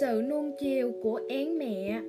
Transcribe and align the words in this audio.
sự 0.00 0.22
nuông 0.28 0.52
chiều 0.58 0.92
của 1.02 1.20
én 1.28 1.58
mẹ. 1.58 2.00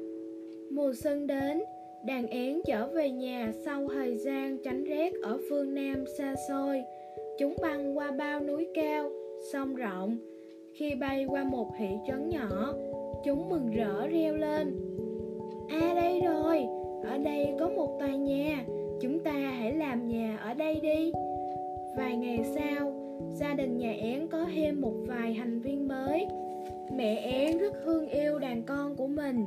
Mùa 0.72 0.94
xuân 0.94 1.28
đến, 1.28 1.64
đàn 2.06 2.28
én 2.28 2.62
trở 2.66 2.88
về 2.88 3.10
nhà 3.10 3.52
sau 3.66 3.88
thời 3.94 4.16
gian 4.16 4.58
tránh 4.64 4.84
rét 4.84 5.14
ở 5.24 5.38
phương 5.50 5.74
nam 5.74 6.06
xa 6.18 6.36
xôi. 6.50 6.84
Chúng 7.40 7.56
băng 7.62 7.98
qua 7.98 8.12
bao 8.12 8.40
núi 8.40 8.68
cao, 8.74 9.12
sông 9.52 9.76
rộng. 9.76 10.18
Khi 10.74 10.96
bay 10.96 11.26
qua 11.26 11.44
một 11.44 11.68
thị 11.78 11.88
trấn 12.08 12.30
nhỏ, 12.30 12.74
chúng 13.24 13.50
mừng 13.50 13.72
rỡ 13.72 14.08
reo 14.08 14.36
lên. 14.36 14.76
À 15.70 15.94
đây 15.96 16.22
rồi, 16.22 16.66
ở 17.04 17.18
đây 17.18 17.48
có 17.60 17.70
một 17.70 18.00
tòa 18.00 18.16
nhà, 18.16 18.66
chúng 19.02 19.20
ta 19.20 19.32
hãy 19.32 19.74
làm 19.74 20.08
nhà 20.08 20.38
ở 20.38 20.54
đây 20.54 20.80
đi. 20.82 21.12
Vài 21.98 22.16
ngày 22.18 22.40
sau, 22.56 22.94
gia 23.34 23.54
đình 23.54 23.78
nhà 23.78 23.94
én 24.02 24.28
có 24.28 24.46
thêm 24.56 24.82
một 24.82 24.94
vài 25.08 25.36
thành 25.40 25.60
viên 25.60 25.88
mới. 25.88 26.28
Mẹ 26.92 27.16
én 27.16 27.58
rất 27.58 27.74
thương 27.84 28.10
yêu 28.10 28.40
đàn 28.40 28.64
con 28.64 28.96
của 28.96 29.08
mình. 29.08 29.46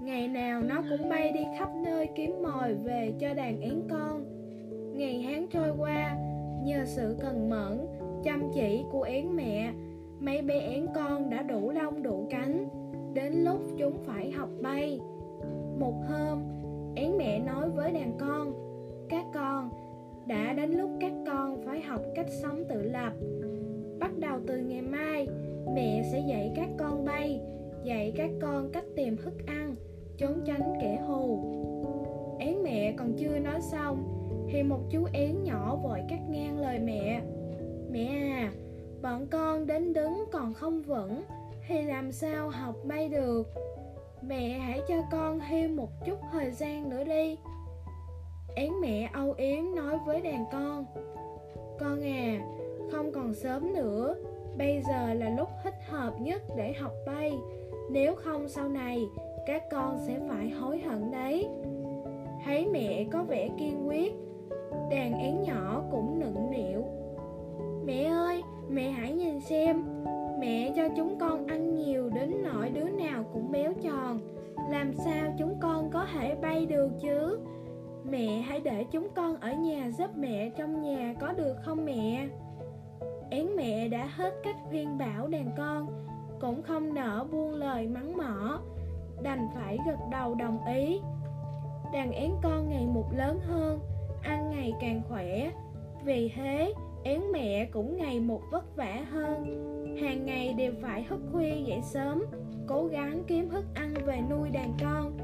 Ngày 0.00 0.28
nào 0.28 0.62
nó 0.62 0.82
cũng 0.90 1.08
bay 1.08 1.32
đi 1.32 1.40
khắp 1.58 1.68
nơi 1.84 2.08
kiếm 2.14 2.42
mồi 2.42 2.74
về 2.74 3.12
cho 3.18 3.34
đàn 3.34 3.60
én 3.60 3.82
con. 3.90 4.24
Ngày 4.96 5.24
tháng 5.26 5.46
trôi 5.48 5.72
qua 5.78 6.16
Nhờ 6.64 6.84
sự 6.84 7.16
cần 7.20 7.50
mẫn, 7.50 7.86
chăm 8.22 8.50
chỉ 8.54 8.84
của 8.92 9.02
én 9.02 9.36
mẹ 9.36 9.72
Mấy 10.20 10.42
bé 10.42 10.60
én 10.60 10.86
con 10.94 11.30
đã 11.30 11.42
đủ 11.42 11.70
lông 11.70 12.02
đủ 12.02 12.26
cánh. 12.30 12.68
Đến 13.14 13.32
lúc 13.32 13.60
chúng 13.78 13.98
phải 14.04 14.30
học 14.30 14.48
bay. 14.62 15.00
Một 15.78 15.94
hôm, 16.08 16.42
én 16.94 17.16
mẹ 17.18 17.38
nói 17.38 17.70
với 17.70 17.92
đàn 17.92 18.12
con 18.18 18.52
Các 19.08 19.24
con, 19.34 19.70
đã 20.26 20.52
đến 20.52 20.70
lúc 20.70 20.90
các 21.00 21.12
con 21.26 21.62
phải 21.66 21.80
học 21.80 22.00
cách 22.14 22.28
sống 22.42 22.64
tự 22.68 22.82
lập 22.82 23.12
sẽ 26.14 26.20
dạy 26.20 26.52
các 26.56 26.68
con 26.78 27.04
bay, 27.04 27.40
Dạy 27.84 28.12
các 28.16 28.30
con 28.42 28.70
cách 28.72 28.84
tìm 28.96 29.16
thức 29.16 29.34
ăn, 29.46 29.74
Trốn 30.18 30.42
tránh 30.46 30.74
kẻ 30.80 31.02
thù. 31.06 31.44
Én 32.38 32.62
mẹ 32.62 32.94
còn 32.98 33.12
chưa 33.18 33.38
nói 33.38 33.60
xong, 33.60 34.04
Thì 34.50 34.62
một 34.62 34.80
chú 34.90 35.04
én 35.12 35.42
nhỏ 35.42 35.76
vội 35.82 36.00
cắt 36.08 36.18
ngang 36.28 36.58
lời 36.58 36.78
mẹ. 36.78 37.22
Mẹ 37.90 38.06
à 38.06 38.52
Bọn 39.02 39.26
con 39.26 39.66
đến 39.66 39.92
đứng 39.92 40.24
còn 40.32 40.54
không 40.54 40.82
vững, 40.82 41.22
Thì 41.68 41.82
làm 41.82 42.12
sao 42.12 42.48
học 42.48 42.76
bay 42.84 43.08
được? 43.08 43.42
Mẹ 44.22 44.58
hãy 44.58 44.80
cho 44.88 45.02
con 45.12 45.40
thêm 45.48 45.76
một 45.76 45.90
chút 46.06 46.18
thời 46.32 46.50
gian 46.50 46.90
nữa 46.90 47.04
đi. 47.04 47.38
Én 48.54 48.72
mẹ 48.80 49.10
âu 49.12 49.32
yếm 49.32 49.74
nói 49.76 49.98
với 50.06 50.20
đàn 50.20 50.44
con. 50.52 50.84
Con 51.78 52.04
à 52.04 52.40
Không 52.92 53.12
còn 53.12 53.34
sớm 53.34 53.74
nữa 53.74 54.16
Bây 54.58 54.82
giờ 54.88 55.14
là 55.14 55.28
lúc 55.28 55.48
thích 55.62 55.74
hợp 55.88 56.20
nhất 56.20 56.42
để 56.56 56.72
học 56.72 56.92
bay. 57.06 57.32
Nếu 57.90 58.14
không 58.14 58.48
sau 58.48 58.68
này 58.68 59.04
các 59.46 59.62
con 59.70 59.98
sẽ 60.06 60.18
phải 60.28 60.50
hối 60.50 60.78
hận 60.78 61.10
đấy. 61.10 61.48
Thấy 62.44 62.66
mẹ 62.72 63.04
có 63.12 63.22
vẻ 63.22 63.48
kiên 63.58 63.88
quyết 63.88 64.14
Đàn 64.90 65.18
én 65.18 65.42
nhỏ 65.42 65.82
cũng 65.90 66.18
nựng 66.20 66.50
nịu. 66.50 66.84
Mẹ 67.84 68.04
ơi, 68.04 68.42
mẹ 68.68 68.90
hãy 68.90 69.12
nhìn 69.12 69.40
xem. 69.40 69.84
Mẹ 70.40 70.72
cho 70.76 70.88
chúng 70.96 71.18
con 71.18 71.46
ăn 71.46 71.74
nhiều 71.74 72.10
đến 72.14 72.42
nỗi 72.44 72.70
đứa 72.70 72.88
nào 72.88 73.24
cũng 73.32 73.52
béo 73.52 73.72
tròn. 73.82 74.18
Làm 74.70 74.92
sao 74.94 75.34
chúng 75.38 75.54
con 75.60 75.90
có 75.90 76.06
thể 76.12 76.34
bay 76.42 76.66
được 76.66 76.90
chứ? 77.00 77.38
Mẹ 78.10 78.26
hãy 78.26 78.60
để 78.60 78.84
chúng 78.90 79.08
con 79.14 79.36
ở 79.40 79.52
nhà 79.52 79.90
giúp 79.90 80.10
mẹ 80.16 80.50
trong 80.56 80.82
nhà 80.82 81.14
có 81.20 81.32
được 81.32 81.54
không 81.64 81.84
mẹ? 81.84 82.28
Én 83.30 83.56
mẹ 83.56 83.88
đã 83.88 84.06
hết 84.16 84.34
cách 84.44 84.56
khuyên 84.68 84.98
bảo 84.98 85.26
đàn 85.26 85.50
con, 85.56 85.86
cũng 86.40 86.62
không 86.62 86.94
nỡ 86.94 87.26
buông 87.32 87.54
lời 87.54 87.88
mắng 87.88 88.16
mỏ, 88.16 88.60
đành 89.22 89.48
phải 89.54 89.78
gật 89.86 89.98
đầu 90.10 90.34
đồng 90.34 90.66
ý. 90.66 91.00
Đàn 91.92 92.12
én 92.12 92.30
con 92.42 92.68
ngày 92.68 92.86
một 92.86 93.12
lớn 93.12 93.38
hơn, 93.46 93.80
ăn 94.22 94.50
ngày 94.50 94.72
càng 94.80 95.02
khỏe. 95.08 95.50
Vì 96.04 96.32
thế, 96.36 96.74
én 97.04 97.20
mẹ 97.32 97.64
cũng 97.72 97.96
ngày 97.96 98.20
một 98.20 98.42
vất 98.50 98.76
vả 98.76 99.04
hơn. 99.10 99.44
Hàng 100.00 100.26
ngày 100.26 100.54
đều 100.54 100.72
phải 100.82 101.06
thức 101.08 101.20
khuya 101.32 101.54
dậy 101.66 101.80
sớm, 101.82 102.24
cố 102.66 102.86
gắng 102.86 103.22
kiếm 103.26 103.48
thức 103.50 103.64
ăn 103.74 103.94
về 104.06 104.20
nuôi 104.30 104.50
đàn 104.50 104.72
con. 104.82 105.16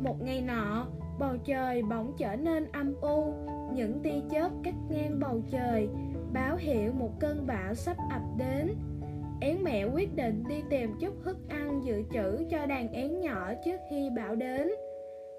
Một 0.00 0.22
ngày 0.22 0.40
nọ, 0.40 0.86
bầu 1.18 1.36
trời 1.44 1.82
bỗng 1.82 2.12
trở 2.18 2.36
nên 2.36 2.72
âm 2.72 2.94
u. 3.00 3.34
Những 3.74 4.00
tia 4.02 4.20
chớp 4.30 4.50
cắt 4.62 4.74
ngang 4.90 5.20
bầu 5.20 5.40
trời 5.50 5.88
báo 6.32 6.56
hiệu 6.56 6.92
một 6.92 7.10
cơn 7.20 7.46
bão 7.46 7.74
sắp 7.74 7.96
ập 8.10 8.22
đến. 8.38 8.74
Én 9.40 9.56
mẹ 9.62 9.84
quyết 9.94 10.14
định 10.16 10.44
đi 10.48 10.54
tìm 10.70 10.90
chút 11.00 11.14
thức 11.24 11.36
ăn 11.48 11.80
dự 11.84 12.02
trữ 12.12 12.44
cho 12.50 12.66
đàn 12.66 12.92
én 12.92 13.20
nhỏ 13.20 13.52
trước 13.64 13.76
khi 13.90 14.10
bão 14.16 14.34
đến. 14.34 14.70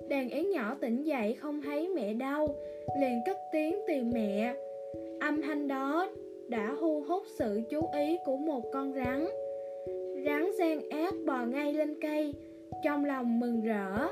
Đàn 0.09 0.29
én 0.29 0.52
nhỏ 0.52 0.78
tỉnh 0.81 1.03
dậy 1.03 1.34
không 1.34 1.62
thấy 1.62 1.90
mẹ 1.90 2.13
đâu 2.13 2.56
liền 3.00 3.19
cất 3.25 3.38
tiếng 3.52 3.75
tìm 3.88 4.12
mẹ. 4.13 4.56
Âm 5.19 5.41
thanh 5.41 5.68
đó 5.68 6.09
đã 6.50 6.75
thu 6.79 7.03
hút 7.08 7.23
sự 7.40 7.62
chú 7.69 7.81
ý 7.94 8.18
của 8.25 8.38
một 8.38 8.63
con 8.73 8.94
rắn. 8.94 9.28
Rắn 10.25 10.52
gian 10.59 10.90
ác 10.90 11.13
bò 11.25 11.46
ngay 11.46 11.73
lên 11.73 12.00
cây, 12.02 12.34
trong 12.84 13.06
lòng 13.06 13.40
mừng 13.40 13.62
rỡ. 13.62 14.08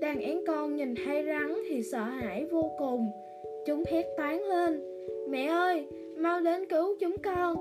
Đàn 0.00 0.20
én 0.20 0.40
con 0.46 0.76
nhìn 0.76 0.94
thấy 1.04 1.24
rắn 1.26 1.54
thì 1.68 1.82
sợ 1.82 2.02
hãi 2.02 2.44
vô 2.44 2.70
cùng 2.78 3.10
chúng 3.66 3.82
hét 3.90 4.06
toán 4.16 4.38
lên. 4.38 4.82
Mẹ 5.28 5.46
ơi, 5.46 5.88
mau 6.18 6.40
đến 6.40 6.68
cứu 6.68 6.94
chúng 7.00 7.16
con. 7.24 7.56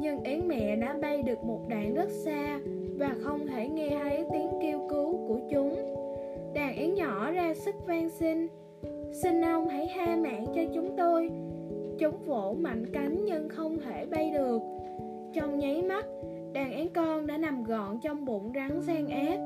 Nhưng 0.00 0.22
én 0.22 0.48
mẹ 0.48 0.76
đã 0.76 0.96
bay 1.02 1.22
được 1.22 1.44
một 1.44 1.60
đoạn 1.68 1.94
rất 1.94 2.10
xa 2.10 2.60
Và 2.98 3.14
không 3.22 3.46
thể 3.46 3.68
nghe 3.68 3.90
thấy 4.02 4.24
tiếng 4.32 4.48
kêu 4.62 4.86
cứu 4.90 5.28
của 5.28 5.38
chúng. 5.50 5.74
Đàn 6.54 6.76
én 6.76 6.94
nhỏ 6.94 7.30
ra 7.30 7.54
sức 7.54 7.74
van 7.86 8.10
xin 8.10 8.48
Xin 9.22 9.44
ông 9.44 9.68
hãy 9.68 9.88
tha 9.94 10.16
mạng 10.16 10.46
cho 10.54 10.62
chúng 10.74 10.96
tôi. 10.98 11.30
Chúng 11.98 12.24
vỗ 12.26 12.56
mạnh 12.58 12.86
cánh 12.92 13.24
nhưng 13.24 13.48
không 13.48 13.78
thể 13.78 14.06
bay 14.06 14.30
được. 14.30 14.62
Trong 15.32 15.58
nháy 15.58 15.82
mắt, 15.82 16.06
đàn 16.52 16.72
én 16.72 16.88
con 16.94 17.26
đã 17.26 17.38
nằm 17.38 17.64
gọn 17.64 17.98
trong 18.02 18.24
bụng 18.24 18.52
rắn 18.54 18.80
gian 18.80 19.08
ác. 19.08 19.38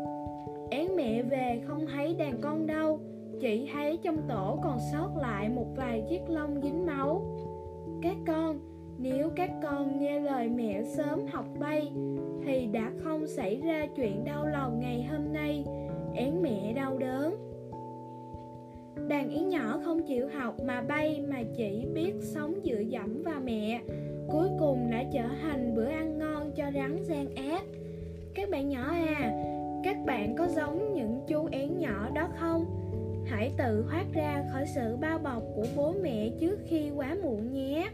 Én 0.70 0.96
mẹ 0.96 1.22
về 1.22 1.60
không 1.66 1.86
thấy 1.86 2.14
đàn 2.18 2.40
con 2.40 2.66
đâu. 2.66 3.00
Chỉ 3.42 3.68
thấy 3.72 3.98
trong 4.02 4.16
tổ 4.28 4.58
còn 4.62 4.78
sót 4.92 5.10
lại 5.20 5.48
một 5.48 5.66
vài 5.76 6.04
chiếc 6.08 6.20
lông 6.28 6.60
dính 6.62 6.86
máu. 6.86 7.22
Các 8.02 8.16
con, 8.26 8.60
nếu 8.98 9.30
các 9.36 9.50
con 9.62 9.98
nghe 9.98 10.20
lời 10.20 10.48
mẹ 10.48 10.82
sớm 10.82 11.26
học 11.32 11.44
bay, 11.60 11.92
thì 12.44 12.66
đã 12.66 12.92
không 13.04 13.26
xảy 13.26 13.60
ra 13.60 13.86
chuyện 13.96 14.24
đau 14.24 14.46
lòng 14.46 14.80
ngày 14.80 15.02
hôm 15.10 15.32
nay. 15.32 15.64
Én 16.14 16.42
mẹ 16.42 16.72
đau 16.72 16.98
đớn. 16.98 17.34
Đàn 19.08 19.28
yến 19.28 19.48
nhỏ 19.48 19.80
không 19.84 20.02
chịu 20.02 20.28
học 20.34 20.54
mà 20.64 20.80
bay 20.80 21.20
mà 21.28 21.42
chỉ 21.56 21.86
biết 21.94 22.12
sống 22.22 22.54
dựa 22.64 22.80
dẫm 22.80 23.22
vào 23.22 23.40
mẹ. 23.44 23.80
Cuối 24.28 24.48
cùng 24.58 24.90
đã 24.90 25.04
trở 25.12 25.24
thành 25.42 25.74
bữa 25.74 25.88
ăn 25.88 26.18
ngon 26.18 26.52
cho 26.56 26.64
rắn 26.74 27.02
gian 27.02 27.34
ác. 27.34 27.62
Các 28.34 28.50
bạn 28.50 28.68
nhỏ 28.68 28.84
à 28.84 29.32
các 29.82 29.96
bạn 30.06 30.34
có 30.36 30.48
giống 30.48 30.94
những 30.94 31.20
chú 31.28 31.41
hãy 33.32 33.52
tự 33.58 33.84
thoát 33.90 34.04
ra 34.14 34.44
khỏi 34.52 34.64
sự 34.74 34.96
bao 34.96 35.18
bọc 35.18 35.42
của 35.56 35.66
bố 35.76 35.94
mẹ 36.02 36.30
trước 36.40 36.58
khi 36.68 36.90
quá 36.96 37.16
muộn 37.22 37.52
nhé. 37.52 37.90